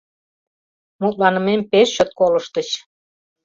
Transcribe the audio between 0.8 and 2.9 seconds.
Мутланымем пеш чот колыштыч...